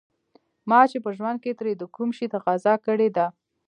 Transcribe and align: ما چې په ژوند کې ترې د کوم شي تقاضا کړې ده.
ما 0.69 0.79
چې 0.91 0.97
په 1.05 1.09
ژوند 1.17 1.37
کې 1.43 1.51
ترې 1.59 1.73
د 1.77 1.83
کوم 1.95 2.09
شي 2.17 2.25
تقاضا 2.35 2.73
کړې 2.85 3.09
ده. 3.17 3.25